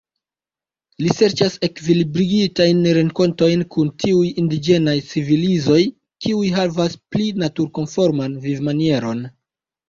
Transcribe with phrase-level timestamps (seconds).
[1.01, 5.79] Li serĉas ekvilibrigitajn renkontojn kun tiuj indiĝenaj civilizoj,
[6.27, 9.23] kiuj havas pli naturkonforman vivmanieron.